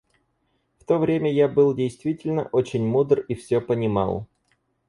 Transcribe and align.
В 0.79 0.83
то 0.85 0.97
время 0.97 1.31
я 1.31 1.47
был 1.47 1.75
действительно 1.75 2.49
очень 2.51 2.83
мудр 2.87 3.19
и 3.19 3.35
всё 3.35 3.61
понимал. 3.61 4.25